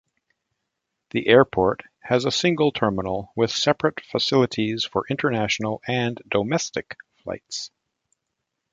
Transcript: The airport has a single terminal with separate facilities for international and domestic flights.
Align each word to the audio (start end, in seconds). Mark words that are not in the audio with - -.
The 1.11 1.27
airport 1.27 1.83
has 1.99 2.25
a 2.25 2.31
single 2.31 2.71
terminal 2.71 3.31
with 3.35 3.51
separate 3.51 4.03
facilities 4.03 4.83
for 4.83 5.05
international 5.07 5.83
and 5.87 6.19
domestic 6.27 6.95
flights. 7.17 7.69